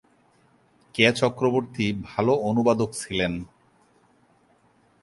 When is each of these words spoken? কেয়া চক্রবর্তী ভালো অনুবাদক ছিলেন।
কেয়া 0.95 1.11
চক্রবর্তী 1.11 1.85
ভালো 2.03 2.33
অনুবাদক 2.49 2.89
ছিলেন। 2.93 3.33